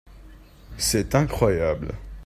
C'est 0.79 1.13
incroyable! 1.13 1.91